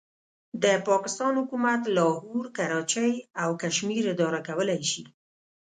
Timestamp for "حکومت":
1.41-1.81